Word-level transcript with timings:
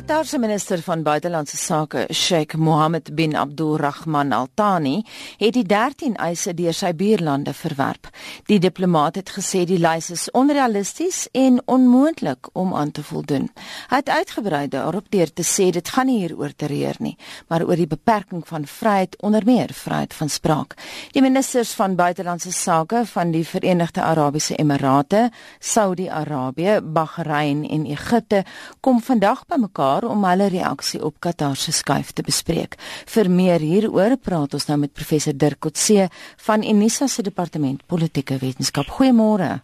Qatar 0.00 0.24
se 0.24 0.38
minister 0.38 0.80
van 0.80 1.02
buitelandse 1.02 1.56
sake, 1.56 2.06
Sheikh 2.10 2.54
Mohammed 2.56 3.10
bin 3.14 3.34
Abdulrahman 3.36 4.32
Al 4.32 4.46
Thani, 4.54 5.02
het 5.36 5.52
die 5.52 5.64
13 5.68 6.14
eise 6.16 6.54
deur 6.56 6.72
sy 6.72 6.94
buurlande 6.96 7.52
verwerp. 7.52 8.08
Die 8.48 8.56
diplomaat 8.58 9.18
het 9.20 9.32
gesê 9.34 9.66
die 9.68 9.76
lys 9.76 10.08
is 10.14 10.24
onrealisties 10.32 11.26
en 11.36 11.58
onmoontlik 11.68 12.48
om 12.56 12.72
aan 12.74 12.94
te 12.96 13.04
voldoen. 13.04 13.50
Hy 13.90 13.98
het 14.00 14.08
uitgebrei 14.08 14.62
daarop 14.72 15.10
deur 15.12 15.34
te 15.36 15.44
sê 15.44 15.68
dit 15.76 15.92
gaan 15.92 16.08
nie 16.08 16.22
hieroor 16.22 16.56
te 16.56 16.72
reër 16.72 16.96
nie, 17.04 17.18
maar 17.52 17.66
oor 17.68 17.76
die 17.76 17.90
beperking 17.90 18.40
van 18.48 18.64
vryheid 18.64 19.20
onder 19.20 19.44
meer 19.44 19.76
vryheid 19.82 20.16
van 20.16 20.32
spraak. 20.32 20.78
Die 21.12 21.20
ministers 21.20 21.74
van 21.76 21.98
buitelandse 22.00 22.54
sake 22.56 23.04
van 23.12 23.36
die 23.36 23.44
Verenigde 23.44 24.00
Arabiese 24.00 24.56
Emirate, 24.56 25.28
Saudi-Arabië, 25.60 26.80
Bahrein 26.80 27.66
en 27.68 27.84
Egipte 27.84 28.46
kom 28.80 29.04
vandag 29.04 29.44
bymekaar 29.44 29.89
mekaar 29.90 30.10
om 30.10 30.24
hulle 30.24 30.48
reaksie 30.48 31.02
op 31.02 31.18
Qatar 31.20 31.56
se 31.56 31.72
skuif 31.72 32.12
te 32.12 32.22
bespreek. 32.22 32.76
Vir 33.06 33.28
meer 33.28 33.60
hieroor 33.60 34.16
praat 34.16 34.54
ons 34.54 34.66
nou 34.68 34.78
met 34.78 34.92
professor 34.92 35.32
Dirk 35.34 35.60
Kotse 35.60 36.08
van 36.44 36.62
Unisa 36.62 37.08
se 37.08 37.22
departement 37.22 37.82
politieke 37.86 38.38
wetenskap. 38.38 38.86
Goeiemôre. 38.86 39.62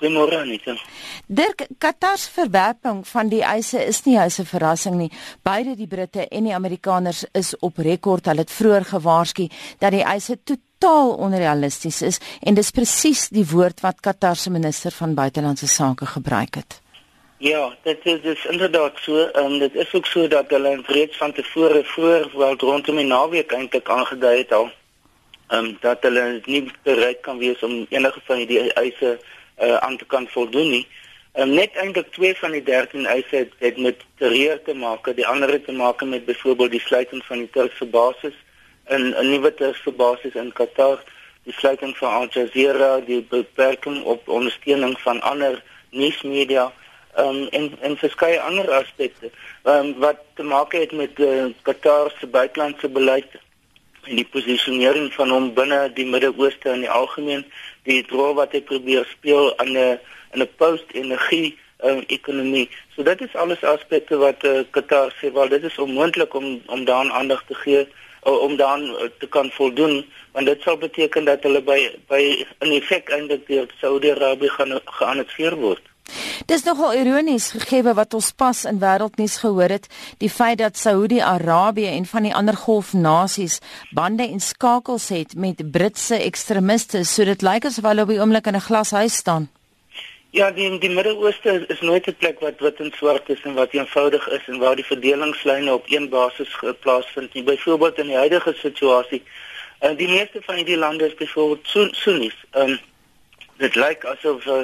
Goeiemôre 0.00 0.40
Anita. 0.40 0.74
Dirk, 1.26 1.66
Qatar 1.78 2.18
se 2.18 2.30
verwerping 2.32 3.06
van 3.06 3.28
die 3.28 3.42
eise 3.42 3.84
is 3.84 4.02
nie 4.06 4.16
huise 4.18 4.44
verrassing 4.44 4.96
nie. 4.96 5.10
Beide 5.42 5.76
die 5.76 5.86
Britte 5.86 6.26
en 6.28 6.44
die 6.44 6.54
Amerikaners 6.54 7.24
is 7.32 7.54
op 7.60 7.78
rekord. 7.78 8.26
Hulle 8.26 8.46
het 8.46 8.50
vroeër 8.50 8.88
gewaarsku 8.94 9.48
dat 9.78 9.92
die 9.92 10.02
eise 10.02 10.38
totaal 10.42 11.14
onrealisties 11.20 12.02
is 12.02 12.20
en 12.40 12.54
dis 12.56 12.72
presies 12.72 13.28
die 13.28 13.46
woord 13.46 13.84
wat 13.84 14.00
Qatar 14.00 14.36
se 14.36 14.50
minister 14.50 14.90
van 14.90 15.14
buitelandse 15.14 15.68
sake 15.68 16.06
gebruik 16.06 16.56
het. 16.56 16.80
Ja, 17.40 17.76
dit 17.82 17.98
is 18.02 18.20
dis 18.20 18.44
inderdaad 18.44 18.98
so. 19.00 19.16
Ehm 19.16 19.52
um, 19.52 19.58
dit 19.58 19.74
is 19.74 19.92
ook 19.94 20.06
so 20.06 20.28
dat 20.28 20.50
hulle 20.50 20.82
reeds 20.86 21.16
van 21.16 21.32
tevore 21.32 21.84
voor 21.84 22.30
wel 22.36 22.54
rondom 22.56 22.96
die 22.96 23.04
naweek 23.04 23.52
eintlik 23.52 23.88
aangedui 23.88 24.38
het 24.38 24.52
al 24.52 24.66
ehm 25.48 25.64
um, 25.64 25.76
dat 25.80 26.02
hulle 26.02 26.40
nie 26.44 26.70
bereid 26.82 27.20
kan 27.20 27.38
wees 27.38 27.62
om 27.62 27.86
enige 27.88 28.20
van 28.24 28.44
die 28.46 28.72
eise 28.72 29.18
uh, 29.62 29.76
aan 29.76 29.96
te 29.96 30.04
kan 30.04 30.28
voldoen 30.28 30.68
nie. 30.70 30.86
Ehm 31.32 31.48
um, 31.48 31.54
net 31.54 31.76
eintlik 31.76 32.12
twee 32.12 32.34
van 32.36 32.50
die 32.50 32.62
13 32.62 33.06
eise 33.06 33.36
het, 33.36 33.54
het 33.58 33.78
met 33.78 34.04
terreur 34.14 34.62
te 34.62 34.74
maak, 34.74 35.08
die 35.16 35.26
ander 35.26 35.52
het 35.52 35.64
te 35.64 35.72
maak 35.72 36.04
met 36.04 36.24
byvoorbeeld 36.24 36.70
die 36.70 36.80
sluiting 36.88 37.24
van 37.24 37.38
die 37.38 37.50
Turkse 37.50 37.86
basis 37.86 38.36
in 38.88 39.14
'n 39.16 39.30
nuwe 39.30 39.54
Turkse 39.54 39.90
basis 39.90 40.34
in 40.34 40.52
Qatar, 40.52 41.00
die 41.48 41.56
sluiting 41.56 41.96
van 41.96 42.12
Al 42.12 42.28
Jazeera, 42.28 43.00
die 43.00 43.22
beperking 43.22 44.02
op 44.04 44.28
ondersteuning 44.28 45.00
van 45.00 45.20
ander 45.20 45.62
nuusmedia 45.90 46.72
um, 47.16 47.46
en 47.48 47.70
en 47.80 47.96
verskeie 47.96 48.40
ander 48.40 48.70
aspekte 48.70 49.30
um, 49.64 49.94
wat 49.98 50.18
te 50.34 50.42
maak 50.42 50.72
het 50.72 50.92
met 50.92 51.18
uh, 51.18 51.46
Qatar 51.62 52.12
se 52.18 52.26
buitelandse 52.26 52.88
beleid 52.88 53.38
en 54.04 54.16
die 54.16 54.28
posisionering 54.32 55.12
van 55.12 55.30
hom 55.30 55.54
binne 55.54 55.80
die 55.94 56.06
Midde-Ooste 56.06 56.72
in 56.72 56.86
die 56.86 56.90
algemeen 56.90 57.44
die 57.88 58.04
rol 58.08 58.34
wat 58.38 58.52
hy 58.56 58.62
probeer 58.62 59.08
speel 59.10 59.52
aan 59.58 59.72
'n 59.76 59.98
in 60.32 60.42
'n 60.42 60.48
post-energie 60.56 61.58
um, 61.84 62.04
ekonomie. 62.06 62.68
So 62.94 63.02
dit 63.02 63.20
is 63.20 63.34
alles 63.34 63.64
aspekte 63.64 64.16
wat 64.16 64.44
uh, 64.44 64.60
Qatar 64.70 65.14
sê 65.20 65.32
wel 65.32 65.48
dit 65.48 65.64
is 65.64 65.78
onmoontlik 65.78 66.34
om 66.34 66.62
om 66.66 66.84
daaraan 66.84 67.12
aandag 67.12 67.44
te 67.46 67.54
gee 67.54 67.88
om 68.22 68.56
dan 68.56 68.96
te 69.18 69.26
kan 69.28 69.50
voldoen 69.50 70.04
want 70.32 70.46
dit 70.46 70.62
sal 70.62 70.76
beteken 70.76 71.24
dat 71.24 71.42
hulle 71.42 71.62
by 71.62 71.78
by 72.08 72.22
in 72.60 72.72
effek 72.72 73.08
eintlik 73.08 73.46
deur 73.46 73.66
Saudi-Arabië 73.80 74.48
gaan 74.48 74.80
geannexeer 74.84 75.56
word. 75.56 75.89
Dis 76.46 76.64
nogal 76.64 76.94
ironies 76.94 77.50
gegee 77.50 77.82
wat 77.82 78.14
ons 78.14 78.32
pas 78.32 78.64
in 78.64 78.80
wêreldnuus 78.80 79.36
gehoor 79.42 79.68
het, 79.68 79.86
die 80.18 80.30
feit 80.30 80.58
dat 80.58 80.78
Saudi-Arabië 80.78 81.86
en 81.86 82.06
van 82.06 82.22
die 82.22 82.34
ander 82.34 82.56
golfnasies 82.56 83.60
bande 83.90 84.26
en 84.26 84.40
skakels 84.40 85.08
het 85.08 85.34
met 85.34 85.70
Britse 85.70 86.18
ekstremiste, 86.18 87.04
so 87.04 87.24
dit 87.24 87.42
lyk 87.42 87.64
asof 87.64 87.84
hulle 87.84 88.02
op 88.02 88.12
die 88.12 88.20
oomblik 88.20 88.46
in 88.46 88.56
'n 88.56 88.68
glashuis 88.68 89.16
staan. 89.16 89.48
Ja, 90.30 90.50
die 90.54 90.78
die 90.78 90.90
Midde-Ooste 90.94 91.64
is 91.68 91.80
nooit 91.80 92.06
'n 92.06 92.14
plek 92.16 92.40
wat 92.40 92.60
wit 92.60 92.80
en 92.80 92.92
swart 92.94 93.28
is 93.28 93.40
en 93.42 93.54
wat 93.54 93.72
eenvoudig 93.72 94.28
is 94.28 94.44
en 94.46 94.58
waar 94.58 94.76
die 94.76 94.84
verdelingslyne 94.84 95.72
op 95.72 95.84
een 95.86 96.08
basis 96.08 96.58
plaasvind 96.80 97.34
nie. 97.34 97.42
Byvoorbeeld 97.42 97.98
in 97.98 98.06
die 98.06 98.16
huidige 98.16 98.54
situasie, 98.56 99.22
uh, 99.80 99.96
die 99.96 100.08
meeste 100.08 100.38
van 100.42 100.54
hierdie 100.54 100.76
lande 100.76 101.06
is 101.06 101.14
byvoorbeeld 101.14 101.94
Sunnis. 101.96 102.36
Ehm 102.50 102.70
um, 102.70 102.78
dit 103.56 103.74
lyk 103.74 104.04
asof 104.04 104.46
uh, 104.46 104.62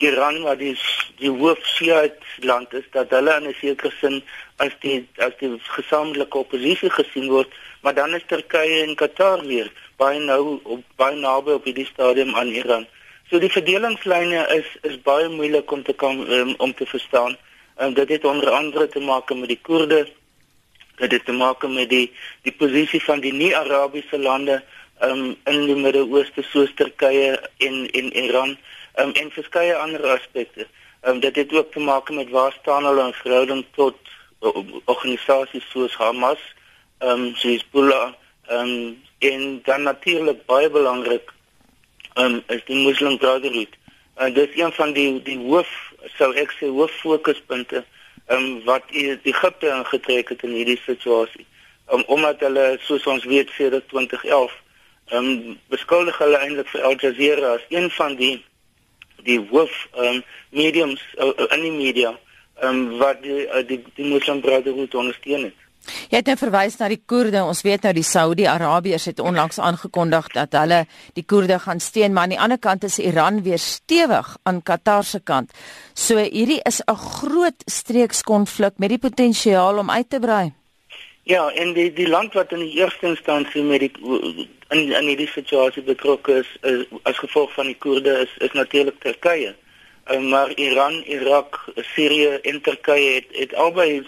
Iran 0.00 0.42
wat 0.42 0.58
die 0.58 0.76
die 1.20 1.30
hoof 1.30 1.60
Shiite 1.76 2.46
land 2.48 2.72
is 2.72 2.86
dat 2.92 3.10
hulle 3.12 3.34
in 3.36 3.48
'n 3.48 3.56
sekere 3.60 3.92
sin 4.00 4.22
as 4.56 4.72
die 4.80 5.08
as 5.18 5.34
die 5.40 5.50
gesamentlike 5.76 6.38
oppositie 6.38 6.90
gesien 6.90 7.28
word, 7.28 7.50
maar 7.82 7.94
dan 7.94 8.14
is 8.14 8.24
Turkye 8.26 8.82
en 8.84 8.94
Qatar 8.94 9.44
weer 9.44 9.68
baie 10.00 10.20
nou 10.20 10.60
op 10.64 10.80
baie 10.96 11.16
naby 11.16 11.52
op 11.58 11.68
hierdie 11.68 11.88
stadium 11.92 12.34
aan 12.34 12.48
Iran. 12.48 12.86
So 13.28 13.38
die 13.38 13.52
verdelingslyne 13.52 14.46
is 14.56 14.68
is 14.88 14.96
baie 15.02 15.28
moeilik 15.28 15.70
om 15.70 15.82
te 15.82 15.92
kan 15.92 16.24
um, 16.32 16.54
om 16.58 16.74
te 16.74 16.86
verstaan. 16.86 17.36
En 17.76 17.94
dit 17.94 18.08
het 18.08 18.24
onder 18.24 18.50
andere 18.50 18.88
te 18.88 19.00
maak 19.00 19.34
met 19.34 19.48
die 19.48 19.60
Koerde, 19.62 20.08
dit 20.96 21.12
het 21.12 21.24
te 21.24 21.32
maak 21.32 21.68
met 21.68 21.88
die 21.90 22.12
die 22.42 22.52
posisie 22.52 23.02
van 23.04 23.20
die 23.20 23.32
nie-Arabiese 23.32 24.18
lande 24.18 24.62
um, 25.02 25.36
in 25.44 25.66
die 25.66 25.76
Midde-Ooste 25.76 26.42
soos 26.42 26.72
Turkye 26.74 27.36
en 27.58 27.90
en 27.90 28.12
Iran 28.24 28.58
um, 28.96 29.12
en 29.12 29.30
verskeie 29.30 29.74
ander 29.76 30.06
aspekte. 30.06 30.66
Um, 31.02 31.20
dit 31.20 31.36
het 31.36 31.52
ook 31.52 31.72
te 31.72 31.80
maak 31.80 32.10
met 32.10 32.30
waar 32.30 32.52
staan 32.60 32.84
hulle 32.84 33.06
in 33.06 33.12
verhouding 33.12 33.64
tot 33.74 33.96
uh, 34.42 34.62
organisasies 34.84 35.70
soos 35.70 35.96
Hamas, 35.96 36.40
ehm 36.98 37.10
um, 37.10 37.34
Hezbollah, 37.34 38.12
ehm 38.46 38.68
um, 38.68 39.02
en 39.18 39.60
dan 39.64 39.82
natuurlik 39.82 40.46
baie 40.46 40.70
belangrik 40.70 41.32
ehm 42.14 42.34
um, 42.34 42.42
is 42.46 42.64
die 42.64 42.86
Muslim 42.86 43.18
Brotherhood. 43.18 43.78
En 44.14 44.32
dit 44.32 44.48
is 44.50 44.60
een 44.60 44.72
van 44.72 44.92
die 44.92 45.22
die 45.22 45.38
hoof 45.38 45.70
sou 46.16 46.34
ek 46.34 46.52
sê 46.58 46.68
hoof 46.68 46.92
fokuspunte 47.00 47.84
ehm 48.26 48.44
um, 48.44 48.64
wat 48.64 48.82
Egipte 48.90 49.72
aangetrek 49.72 50.28
het 50.28 50.42
in 50.42 50.56
hierdie 50.58 50.80
situasie. 50.84 51.46
Um, 51.92 52.02
omdat 52.06 52.40
hulle 52.40 52.76
soos 52.80 53.06
ons 53.06 53.24
weet 53.24 53.50
sedert 53.56 53.88
2011 53.88 54.52
ehm 55.10 55.24
um, 55.24 55.58
beskuldig 55.68 56.18
hulle 56.18 56.38
eintlik 56.38 56.68
vir 56.70 56.84
Al 56.86 56.98
Jazeera 57.02 57.54
as 57.54 57.64
een 57.68 57.90
van 57.90 58.14
die 58.16 58.44
die 59.24 59.40
hoof 59.50 59.72
um, 59.96 60.22
mediums 60.50 61.02
uh, 61.18 61.32
in 61.56 61.62
die 61.62 61.72
media 61.72 62.14
um, 62.62 62.98
wat 62.98 63.22
die 63.22 63.46
uh, 63.46 63.64
die, 63.66 63.82
die 63.96 64.12
Muslim 64.12 64.40
Brotherhood 64.40 64.94
ondersteun 64.94 65.50
het. 65.50 65.66
Jy 66.10 66.20
het 66.20 66.28
nou 66.28 66.36
verwys 66.36 66.76
na 66.76 66.90
die 66.92 67.00
Koerde. 67.08 67.40
Ons 67.48 67.62
weet 67.64 67.86
nou 67.86 67.92
die 67.96 68.04
Saudi-Arabiërs 68.04 69.06
het 69.10 69.22
onlangs 69.24 69.58
aangekondig 69.64 70.28
dat 70.34 70.54
hulle 70.58 70.82
die 71.16 71.24
Koerde 71.24 71.58
gaan 71.62 71.80
steun, 71.80 72.12
maar 72.12 72.28
aan 72.28 72.34
die 72.36 72.40
ander 72.40 72.60
kant 72.60 72.84
is 72.84 72.98
Iran 73.00 73.40
weer 73.46 73.58
stewig 73.58 74.36
aan 74.44 74.62
Qatar 74.62 75.04
se 75.04 75.22
kant. 75.24 75.52
So 75.94 76.20
hierdie 76.20 76.60
is 76.68 76.82
'n 76.84 76.96
groot 76.96 77.62
streekskonflik 77.66 78.78
met 78.78 78.90
die 78.90 78.98
potensiaal 78.98 79.78
om 79.78 79.90
uit 79.90 80.10
te 80.10 80.20
brei. 80.20 80.59
Ja, 81.30 81.50
en 81.52 81.72
die 81.72 81.92
die 81.92 82.08
land 82.08 82.32
wat 82.34 82.52
in 82.52 82.58
die 82.58 82.78
eerste 82.80 83.06
instansie 83.06 83.62
met 83.62 83.80
die 83.80 83.90
in 84.74 84.80
in 84.92 85.10
hierdie 85.10 85.28
situasie 85.30 85.82
betrokke 85.86 86.40
is, 86.40 86.48
is 86.70 86.80
as 87.10 87.20
gevolg 87.22 87.52
van 87.54 87.70
die 87.70 87.76
Koerde 87.84 88.14
is 88.24 88.32
is 88.46 88.56
natuurlik 88.58 88.98
Turkye. 89.04 89.52
Um, 90.10 90.26
maar 90.32 90.50
Iran, 90.56 90.96
Irak, 91.06 91.60
Sirië 91.92 92.40
en 92.50 92.58
Turkye 92.60 93.14
het 93.20 93.30
het 93.38 93.54
albei 93.54 94.02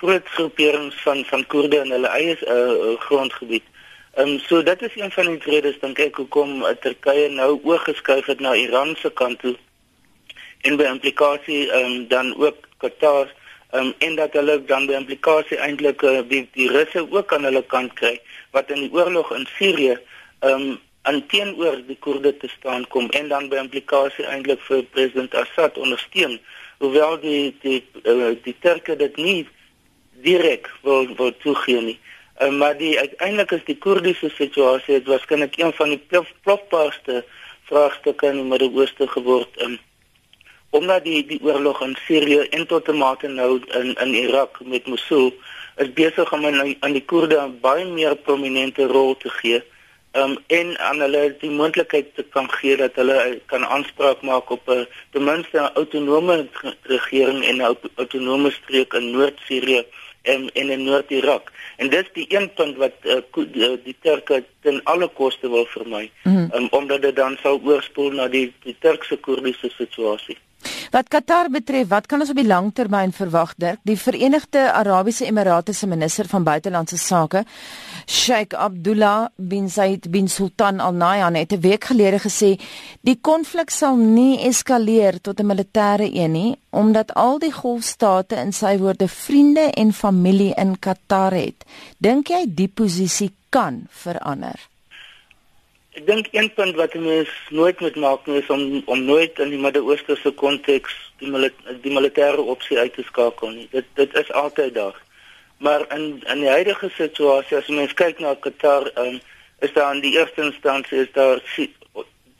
groot 0.00 0.26
groeperings 0.34 0.98
van 1.06 1.24
van 1.30 1.46
Koerde 1.46 1.84
in 1.84 1.94
hulle 1.98 2.10
eie 2.18 2.34
uh, 2.34 2.98
grondgebied. 3.06 3.70
Ehm 4.14 4.34
um, 4.34 4.42
so 4.48 4.62
dit 4.62 4.82
is 4.82 4.98
een 4.98 5.14
van 5.20 5.30
die 5.30 5.50
redes 5.54 5.80
dink 5.86 6.02
ek 6.08 6.18
hoekom 6.18 6.62
uh, 6.64 6.74
Turkye 6.82 7.30
nou 7.38 7.60
oorgeskuif 7.62 8.26
het 8.26 8.42
na 8.42 8.58
Iran 8.66 8.96
se 8.98 9.14
kant 9.22 9.38
toe. 9.38 9.54
En 10.66 10.82
by 10.82 10.90
implikasie 10.90 11.66
ehm 11.70 11.92
um, 11.92 12.08
dan 12.08 12.34
ook 12.36 12.70
Qatar 12.82 13.30
um, 13.72 13.94
en 13.98 14.16
dat 14.16 14.32
hulle 14.32 14.64
dan 14.64 14.86
die 14.86 14.96
implikasie 14.96 15.58
eintlik 15.58 16.02
uh, 16.02 16.20
die 16.28 16.44
die 16.52 16.68
russe 16.70 17.06
ook 17.10 17.32
aan 17.32 17.48
hulle 17.48 17.62
kant 17.62 17.94
kry 17.98 18.16
wat 18.56 18.70
in 18.70 18.86
die 18.86 18.92
oorlog 18.92 19.32
in 19.36 19.48
Sirië 19.58 19.96
um 20.46 20.76
aan 21.06 21.26
teenoor 21.30 21.78
die 21.86 21.96
Koerde 22.02 22.36
te 22.36 22.48
staan 22.48 22.86
kom 22.90 23.10
en 23.14 23.28
dan 23.30 23.48
by 23.50 23.60
implikasie 23.62 24.26
eintlik 24.26 24.62
vir 24.66 24.82
president 24.90 25.34
Assad 25.38 25.78
ondersteun. 25.78 26.40
Hoewel 26.82 27.20
die 27.22 27.54
die 27.62 27.78
uh, 28.02 28.32
die 28.42 28.54
Turke 28.64 28.96
dit 28.98 29.16
nie 29.16 29.46
direk 30.26 30.66
wil 30.82 31.06
wil 31.20 31.30
toegee 31.44 31.80
nie. 31.80 31.98
Uh, 32.42 32.50
maar 32.58 32.74
die 32.78 32.98
uiteindelik 32.98 33.54
is 33.54 33.64
die 33.70 33.78
Koerdiese 33.78 34.32
situasie 34.34 34.98
dit 34.98 35.10
was 35.12 35.24
kan 35.30 35.46
ek 35.46 35.58
een 35.60 35.72
van 35.78 35.94
die 35.94 36.02
plof, 36.10 36.32
plofbaarste 36.42 37.22
vraagstukke 37.70 38.32
in 38.32 38.42
die 38.42 38.48
Midde-Ooste 38.50 39.06
geword 39.14 39.62
um, 39.62 39.78
omdat 40.70 41.04
die 41.04 41.26
die 41.26 41.40
oorlog 41.42 41.82
in 41.82 41.96
Sirië 42.06 42.40
en 42.50 42.66
tot 42.66 42.88
'n 42.88 42.96
mate 42.96 43.28
nou 43.28 43.60
in 43.80 43.94
in 43.94 44.14
Irak 44.14 44.60
met 44.64 44.86
Mosul 44.86 45.34
is 45.76 45.92
besig 45.92 46.32
om 46.32 46.46
aan, 46.46 46.76
aan 46.80 46.92
die 46.92 47.04
Koerde 47.04 47.40
'n 47.40 47.58
baie 47.60 47.84
meer 47.84 48.16
prominente 48.16 48.86
rol 48.86 49.16
te 49.16 49.28
gee 49.28 49.62
um, 50.16 50.36
en 50.46 50.78
aan 50.78 51.00
hulle 51.00 51.34
die 51.40 51.50
moontlikheid 51.50 52.14
te 52.14 52.24
kan 52.34 52.48
gee 52.58 52.76
dat 52.76 52.94
hulle 53.00 53.40
kan 53.52 53.66
aanspraak 53.66 54.22
maak 54.22 54.50
op 54.50 54.68
'n 54.70 54.86
ten 55.10 55.24
minste 55.24 55.58
'n 55.58 55.74
autonome 55.74 56.48
regering 56.82 57.44
en 57.44 57.56
'n 57.56 57.76
autonome 57.96 58.50
streek 58.50 58.92
in 58.92 59.10
Noord-Sirië 59.10 59.84
en 60.22 60.50
en 60.52 60.70
in 60.70 60.84
Noord-Irak. 60.84 61.52
En 61.76 61.90
dis 61.90 62.08
die 62.12 62.26
een 62.28 62.52
punt 62.54 62.76
wat 62.76 62.92
uh, 63.02 63.14
die, 63.52 63.82
die 63.82 63.96
Turke 64.00 64.44
ten 64.60 64.80
alle 64.84 65.08
koste 65.08 65.50
wil 65.50 65.66
vermy, 65.66 66.10
mm 66.22 66.36
-hmm. 66.36 66.50
um, 66.54 66.68
omdat 66.70 67.02
dit 67.02 67.16
dan 67.16 67.36
sou 67.42 67.60
oorspoel 67.64 68.10
na 68.10 68.28
die 68.28 68.52
die 68.62 68.76
Turkse-Koerdiese 68.78 69.70
situasie. 69.70 70.36
Wat 70.90 71.08
Qatar 71.08 71.50
betref, 71.50 71.88
wat 71.88 72.06
kan 72.06 72.20
ons 72.20 72.30
op 72.30 72.36
die 72.36 72.46
lang 72.46 72.72
termyn 72.74 73.12
verwag, 73.12 73.54
Dirk? 73.56 73.80
Die 73.82 73.96
Verenigde 73.96 74.72
Arabiese 74.72 75.26
Emirate 75.26 75.72
se 75.72 75.86
minister 75.86 76.28
van 76.28 76.44
buitelandse 76.44 76.96
sake, 76.96 77.44
Sheikh 78.06 78.54
Abdullah 78.54 79.28
bin 79.36 79.68
Zayed 79.68 80.10
bin 80.10 80.28
Sultan 80.28 80.80
Al 80.80 80.94
Nahyan, 80.94 81.34
het 81.34 81.52
'n 81.52 81.60
week 81.60 81.84
gelede 81.84 82.18
gesê 82.18 82.60
die 83.00 83.18
konflik 83.20 83.70
sal 83.70 83.96
nie 83.96 84.38
eskaleer 84.46 85.20
tot 85.20 85.40
'n 85.40 85.46
militêre 85.46 86.08
een 86.14 86.32
nie, 86.32 86.58
omdat 86.70 87.14
al 87.14 87.38
die 87.38 87.52
golfstate 87.52 88.36
in 88.36 88.52
sy 88.52 88.78
woorde 88.78 89.08
vriende 89.08 89.70
en 89.74 89.92
familie 89.92 90.54
in 90.54 90.78
Qatar 90.78 91.32
het. 91.32 91.64
Dink 91.98 92.28
jy 92.28 92.44
die 92.48 92.68
posisie 92.68 93.32
kan 93.50 93.86
verander? 93.90 94.75
Ek 95.96 96.04
dink 96.04 96.26
een 96.36 96.50
punt 96.52 96.74
wat 96.76 96.94
mens 96.94 97.30
nooit 97.48 97.80
moet 97.80 97.94
maak 97.96 98.26
nie 98.28 98.36
is 98.42 98.48
om 98.52 98.82
om 98.84 99.04
nooit 99.04 99.38
in 99.40 99.48
die 99.48 99.60
Midde-Ooste 99.60 100.16
se 100.20 100.32
konteks 100.42 100.96
die 101.22 101.30
mili 101.32 101.48
die 101.84 101.92
militêre 101.92 102.42
opsie 102.54 102.76
uit 102.78 102.92
te 102.98 103.04
skakel 103.06 103.54
nie. 103.54 103.64
Dit 103.72 103.88
dit 104.00 104.18
is 104.20 104.32
altyd 104.40 104.74
daar. 104.74 104.98
Maar 105.64 105.86
in 105.96 106.04
in 106.34 106.42
die 106.44 106.50
huidige 106.52 106.90
situasie 106.98 107.56
as 107.56 107.70
mens 107.78 107.94
kyk 107.96 108.20
na 108.20 108.34
Qatar, 108.34 108.90
um, 109.04 109.16
is 109.64 109.72
daar 109.72 109.94
in 109.94 110.02
die 110.04 110.12
eerste 110.18 110.44
instansie 110.44 111.00
is 111.06 111.12
daar 111.16 111.40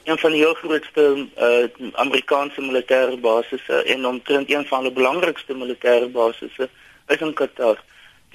een 0.05 0.19
van 0.19 0.37
die 0.37 0.43
heel 0.45 0.55
grootste 0.61 1.07
uh, 1.17 1.89
Amerikaanse 2.05 2.61
militêre 2.61 3.17
basisse 3.17 3.83
en 3.83 4.07
omtrent 4.07 4.53
een 4.53 4.69
van 4.69 4.85
die 4.85 4.93
belangrikste 5.01 5.57
militêre 5.57 6.13
basisse 6.13 6.69
is 7.09 7.25
in 7.25 7.33
Qatar. 7.41 7.81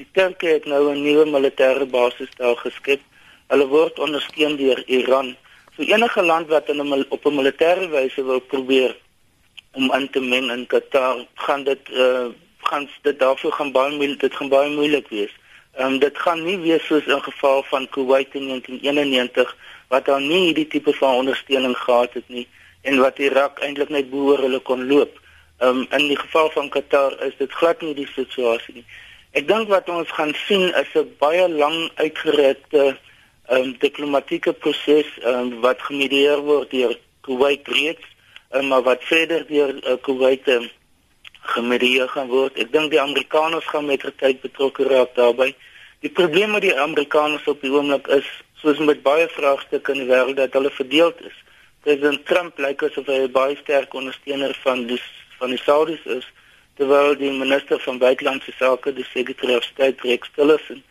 Die 0.02 0.08
Turke 0.18 0.48
het 0.58 0.66
nou 0.66 0.84
'n 0.96 1.04
nuwe 1.04 1.30
militêre 1.30 1.86
basis 1.86 2.36
daar 2.42 2.58
geskep 2.58 3.06
Hulle 3.52 3.66
word 3.68 4.00
ondersteun 4.00 4.54
deur 4.56 4.80
Iran. 4.88 5.34
So 5.76 5.84
enige 5.84 6.22
land 6.24 6.48
wat 6.48 6.70
in 6.70 6.80
'n 6.80 7.06
op 7.10 7.26
'n 7.26 7.36
militêre 7.36 7.88
wyse 7.90 8.24
wil 8.24 8.40
probeer 8.40 8.96
om 9.72 9.94
in 9.94 10.10
te 10.10 10.22
meng 10.22 10.52
in 10.52 10.68
Qatar, 10.68 11.26
gaan 11.36 11.64
dit 11.64 11.90
uh 11.90 12.28
gaan 12.62 12.90
dit 13.02 13.20
daarvoor 13.20 13.52
gaan 13.52 13.72
baie 13.72 13.96
moeilik 13.96 14.20
dit 14.20 14.36
gaan 14.36 14.50
baie 14.50 14.70
moeilik 14.70 15.08
wees. 15.08 15.34
Ehm 15.74 15.86
um, 15.86 16.00
dit 16.00 16.18
gaan 16.18 16.44
nie 16.44 16.58
wees 16.58 16.86
soos 16.86 17.06
in 17.06 17.24
geval 17.24 17.64
van 17.64 17.90
Kuwait 17.90 18.34
in 18.34 18.48
1991 18.48 19.56
wat 19.88 20.06
dan 20.06 20.28
nie 20.28 20.42
hierdie 20.46 20.68
tipe 20.68 20.94
van 20.94 21.16
ondersteuning 21.16 21.78
gehad 21.78 22.14
het 22.14 22.28
nie 22.28 22.48
en 22.82 23.00
wat 23.00 23.20
Irak 23.20 23.60
eintlik 23.60 23.90
net 23.90 24.10
behoor 24.10 24.40
hulle 24.40 24.60
kon 24.60 24.88
loop. 24.88 25.20
Ehm 25.60 25.78
um, 25.78 25.86
in 25.90 26.08
die 26.08 26.20
geval 26.20 26.50
van 26.50 26.70
Qatar 26.70 27.22
is 27.22 27.36
dit 27.38 27.52
glad 27.52 27.82
nie 27.82 27.94
die 27.94 28.10
situasie 28.16 28.74
nie. 28.74 28.86
Ek 29.32 29.48
dink 29.48 29.68
wat 29.68 29.90
ons 29.90 30.12
gaan 30.12 30.34
sien 30.48 30.74
is 30.74 30.92
'n 30.96 31.16
baie 31.20 31.50
lang 31.50 31.92
uitgerekte 31.96 32.84
uh 32.88 33.10
um, 33.50 33.74
diplomatieke 33.80 34.54
proses 34.54 35.08
um, 35.26 35.60
wat 35.62 35.82
gemedieer 35.82 36.44
word 36.46 36.72
deur 36.72 36.98
Kuwait 37.22 37.68
reeds, 37.68 38.06
um, 38.52 38.68
maar 38.68 38.84
wat 38.84 39.04
verder 39.04 39.46
deur 39.48 39.76
uh, 39.82 39.98
Kuwait 40.02 40.48
um, 40.48 40.70
gemedieer 41.42 42.08
gaan 42.08 42.30
word. 42.30 42.58
Ek 42.62 42.72
dink 42.74 42.92
die 42.94 43.02
Amerikaners 43.02 43.68
gaan 43.70 43.86
met 43.90 44.06
tyd 44.18 44.42
betrokke 44.42 44.86
raak 44.90 45.16
daarbey. 45.18 45.54
Die 46.02 46.10
probleem 46.10 46.52
met 46.52 46.66
die 46.66 46.76
Amerikaners 46.78 47.48
op 47.50 47.62
die 47.62 47.72
oomblik 47.74 48.08
is, 48.08 48.28
soos 48.62 48.80
met 48.82 49.04
baie 49.06 49.28
vraagstukke 49.30 49.94
in 49.94 50.04
die 50.04 50.10
wêreld, 50.10 50.38
dat 50.38 50.54
hulle 50.58 50.72
verdeeld 50.74 51.18
is. 51.26 51.38
President 51.82 52.26
Trump 52.30 52.60
lyk 52.62 52.84
asof 52.86 53.10
hy 53.10 53.26
baie 53.34 53.58
sterk 53.58 53.94
ondersteuner 53.98 54.54
van 54.62 54.86
die 54.90 55.02
van 55.42 55.50
die 55.50 55.58
Saudis 55.58 56.02
is, 56.06 56.26
terwyl 56.78 57.16
die 57.18 57.32
minister 57.34 57.80
van 57.82 57.98
buitelandse 57.98 58.54
sake, 58.60 58.94
die 58.94 59.06
sekretary 59.10 59.56
of 59.58 59.66
state 59.66 60.06
Rex 60.06 60.30
Tillerson, 60.36 60.84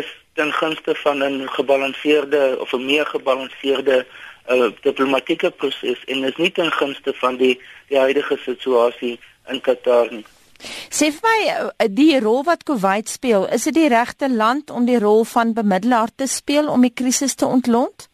is 0.00 0.10
ten 0.34 0.52
gunste 0.52 0.94
van 0.94 1.22
'n 1.22 1.48
gebalanseerde 1.56 2.56
of 2.60 2.72
'n 2.72 2.84
meer 2.84 3.06
gebalanseerde 3.06 4.06
uh, 4.48 4.70
diplomatieke 4.82 5.50
proses 5.50 6.04
en 6.04 6.24
is 6.24 6.36
nie 6.36 6.52
ten 6.52 6.72
gunste 6.72 7.12
van 7.14 7.36
die 7.36 7.60
die 7.88 7.98
huidige 7.98 8.36
situasie 8.36 9.18
in 9.48 9.60
Qatar 9.60 10.10
nie. 10.10 10.24
Sê 10.88 11.10
vir 11.12 11.24
my 11.28 11.38
uh, 11.48 11.88
die 11.90 12.20
rol 12.20 12.42
wat 12.44 12.64
Kuwait 12.64 13.08
speel, 13.08 13.46
is 13.52 13.66
dit 13.68 13.74
die 13.74 13.88
regte 13.88 14.30
land 14.30 14.70
om 14.70 14.86
die 14.88 14.98
rol 14.98 15.24
van 15.24 15.52
bemiddelaar 15.52 16.12
te 16.16 16.26
speel 16.26 16.68
om 16.68 16.80
die 16.80 16.94
krisis 16.94 17.34
te 17.34 17.46
ontlont? 17.46 18.08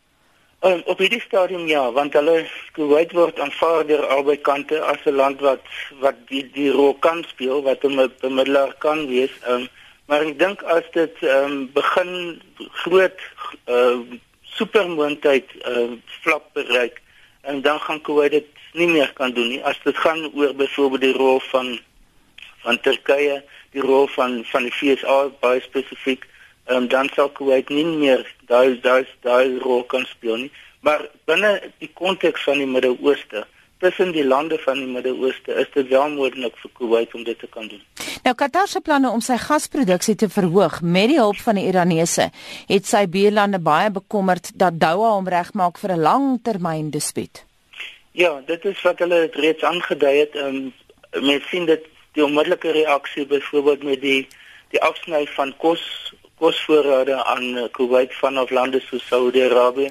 Um, 0.60 0.82
op 0.92 0.98
hierdie 0.98 1.22
stadium 1.24 1.66
ja, 1.68 1.86
want 1.96 2.12
hulle 2.12 2.42
Kuwait 2.76 3.12
word 3.16 3.38
aanvaar 3.40 3.86
deur 3.88 4.02
albei 4.12 4.36
kante 4.36 4.80
as 4.92 4.98
'n 5.06 5.16
land 5.16 5.40
wat 5.40 5.62
wat 6.00 6.16
die 6.28 6.44
die 6.52 6.70
rol 6.70 6.94
kan 6.94 7.24
speel, 7.28 7.62
wat 7.62 7.84
'n 7.84 8.10
bemiddelaar 8.20 8.74
kan 8.78 9.06
wees. 9.08 9.32
Um, 9.48 9.68
Maar 10.10 10.24
ek 10.26 10.38
dink 10.40 10.62
as 10.74 10.86
dit 10.90 11.20
ehm 11.22 11.44
um, 11.46 11.58
begin 11.70 12.08
groot 12.82 13.20
uh 13.70 14.00
supermoondheid 14.58 15.52
uh 15.70 15.92
vlak 16.22 16.48
bereik 16.58 16.98
en 17.46 17.60
dan 17.62 17.78
gaan 17.84 18.00
Kuwait 18.02 18.34
dit 18.34 18.48
nie 18.74 18.88
meer 18.90 19.12
kan 19.14 19.30
doen 19.36 19.48
nie. 19.52 19.60
As 19.62 19.78
dit 19.84 19.96
gaan 19.96 20.26
oor 20.34 20.54
byvoorbeeld 20.54 21.06
die 21.06 21.14
rol 21.14 21.38
van 21.52 21.78
van 22.64 22.80
Turkye, 22.80 23.38
die 23.70 23.86
rol 23.86 24.10
van 24.16 24.40
van 24.50 24.66
die 24.66 24.74
FSA 24.80 25.20
baie 25.46 25.62
spesifiek, 25.62 26.26
ehm 26.66 26.82
um, 26.82 26.90
dan 26.90 27.14
sal 27.14 27.30
Kuwait 27.30 27.70
nie 27.70 27.86
meer 27.86 28.26
daai 28.50 28.80
daai 28.82 29.06
daai 29.22 29.58
rol 29.62 29.86
kan 29.94 30.10
speel 30.10 30.42
nie. 30.42 30.52
Maar 30.80 31.06
binne 31.30 31.54
die 31.78 31.92
konteks 31.94 32.50
van 32.50 32.58
die 32.58 32.66
Midde-Ooste, 32.66 33.46
tussen 33.78 34.10
die 34.12 34.26
lande 34.26 34.58
van 34.66 34.82
die 34.82 34.90
Midde-Ooste, 34.90 35.54
is 35.54 35.70
dit 35.78 35.94
wel 35.94 36.10
moontlik 36.18 36.58
vir 36.64 36.78
Kuwait 36.80 37.14
om 37.14 37.22
dit 37.22 37.38
te 37.38 37.46
kan 37.46 37.70
doen. 37.70 38.09
Nou 38.30 38.38
Qatar 38.38 38.68
se 38.70 38.78
planne 38.78 39.10
om 39.10 39.18
sy 39.26 39.34
gasproduksie 39.42 40.12
te 40.14 40.28
verhoog 40.30 40.76
met 40.86 41.08
die 41.10 41.16
hulp 41.18 41.40
van 41.42 41.56
die 41.58 41.64
Iranese, 41.66 42.28
het 42.68 42.86
sy 42.86 43.00
buurlande 43.10 43.58
baie 43.58 43.88
bekommerd 43.90 44.52
dat 44.54 44.76
Doha 44.78 45.16
hom 45.16 45.26
regmaak 45.34 45.80
vir 45.82 45.90
'n 45.96 46.04
langtermyn 46.06 46.92
dispuut. 46.94 47.42
Ja, 48.12 48.30
dit 48.46 48.64
is 48.64 48.82
wat 48.86 48.98
hulle 49.02 49.18
reeds 49.32 49.64
aangedui 49.64 50.16
het. 50.18 50.36
Um, 50.36 50.72
mens 51.20 51.48
sien 51.48 51.66
dit 51.66 51.82
die 52.12 52.24
onmiddellike 52.24 52.70
reaksie 52.70 53.26
byvoorbeeld 53.26 53.82
met 53.82 54.00
die 54.00 54.28
die 54.70 54.82
afsny 54.82 55.26
van 55.26 55.52
kos 55.56 56.14
kosvoorrade 56.38 57.24
aan 57.24 57.68
Kuwait 57.72 58.14
vanaf 58.14 58.50
lande 58.50 58.80
soos 58.80 59.06
Saudi-Arabië. 59.06 59.90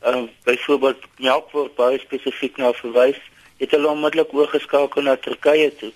Ehm 0.00 0.16
um, 0.16 0.28
byvoorbeeld 0.44 1.00
melk 1.16 1.50
word 1.50 1.74
baie 1.74 1.98
spesifiek 1.98 2.56
na 2.56 2.72
verwys. 2.72 3.20
Het 3.56 3.70
hulle 3.70 3.88
onmiddellik 3.88 4.34
oorgeskakel 4.34 5.02
na 5.02 5.16
Turkye 5.16 5.72
toe 5.76 5.92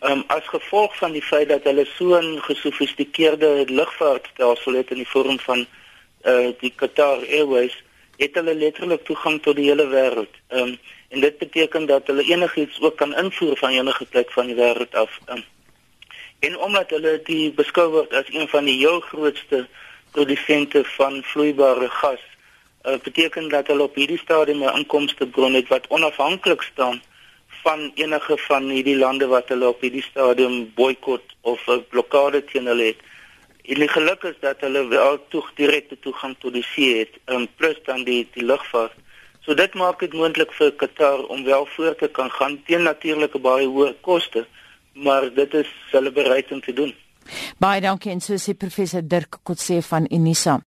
um, 0.00 0.24
as 0.26 0.46
gevolg 0.48 0.96
van 0.96 1.12
die 1.12 1.22
feit 1.22 1.48
dat 1.48 1.64
hulle 1.64 1.86
so 1.96 2.18
'n 2.18 2.40
gesofistikeerde 2.42 3.64
lugvaartstelsel 3.68 4.72
het 4.72 4.90
in 4.90 4.96
die 4.96 5.08
vorm 5.08 5.38
van 5.38 5.66
uh 6.24 6.52
die 6.60 6.72
Qatar 6.76 7.18
Airways 7.28 7.82
het 8.16 8.34
hulle 8.34 8.54
letterlik 8.54 9.04
toegang 9.04 9.42
tot 9.42 9.56
die 9.56 9.68
hele 9.68 9.86
wêreld. 9.86 10.34
Um, 10.48 10.78
en 11.08 11.20
dit 11.20 11.38
beteken 11.38 11.86
dat 11.86 12.06
hulle 12.06 12.22
enigiets 12.22 12.80
ook 12.80 12.96
kan 12.96 13.14
invoer 13.14 13.56
van 13.56 13.70
enige 13.70 14.04
plek 14.04 14.32
van 14.32 14.46
die 14.46 14.56
wêreld 14.56 14.94
af. 14.94 15.18
Um, 15.28 15.44
en 16.38 16.58
omdat 16.58 16.90
hulle 16.90 17.20
die 17.24 17.52
beskou 17.52 17.90
word 17.90 18.12
as 18.12 18.32
een 18.32 18.48
van 18.48 18.64
die 18.64 18.78
heel 18.78 19.00
grootste 19.00 19.66
produsente 20.10 20.84
van 20.84 21.22
vloeibare 21.22 21.88
gas, 21.88 22.20
uh, 22.82 22.96
beteken 23.02 23.48
dat 23.48 23.66
hulle 23.66 23.82
op 23.82 23.94
hierdie 23.94 24.18
stadium 24.18 24.62
'n 24.64 24.76
inkomste 24.76 25.26
bron 25.26 25.54
het 25.54 25.68
wat 25.68 25.86
onafhanklik 25.88 26.62
staan 26.62 27.02
van 27.66 27.90
enige 27.94 28.36
van 28.38 28.68
hierdie 28.70 28.96
lande 28.96 29.26
wat 29.26 29.48
hulle 29.50 29.68
op 29.72 29.80
hierdie 29.82 30.04
stadium 30.04 30.56
boikot 30.78 31.34
of 31.52 31.62
'n 31.66 31.84
blokkade 31.90 32.44
teen 32.50 32.66
hulle 32.70 32.86
het. 32.92 33.00
En 33.70 33.80
die 33.82 33.88
geluk 33.88 34.22
is 34.22 34.38
dat 34.40 34.60
hulle 34.60 34.86
wel 34.88 35.18
toeg 35.28 35.48
direkte 35.54 35.98
toegang 35.98 36.36
tot 36.38 36.52
die 36.52 36.66
see 36.74 36.98
het, 36.98 37.12
um, 37.26 37.48
plus 37.56 37.78
dan 37.84 38.04
die 38.04 38.28
die 38.34 38.44
lugvaart. 38.44 38.94
So 39.44 39.54
dit 39.54 39.74
maak 39.74 39.98
dit 39.98 40.12
moontlik 40.12 40.52
vir 40.52 40.70
Qatar 40.72 41.26
om 41.26 41.44
wel 41.44 41.66
voort 41.66 41.98
te 41.98 42.08
kan 42.08 42.30
gaan 42.30 42.62
teen 42.66 42.82
natuurlike 42.82 43.38
baie 43.38 43.66
hoë 43.66 43.94
koste, 44.00 44.46
maar 44.92 45.34
dit 45.34 45.54
is 45.54 45.70
hulle 45.90 46.12
bereid 46.12 46.52
om 46.52 46.60
te 46.60 46.72
doen. 46.72 46.94
Baie 47.58 47.80
dankie 47.80 48.12
en 48.12 48.20
so 48.20 48.34
sê 48.34 48.54
professor 48.54 49.02
Dirk 49.02 49.38
Kotse 49.42 49.82
van 49.82 50.06
Unisa. 50.10 50.60